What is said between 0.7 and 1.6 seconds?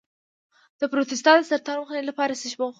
د پروستات د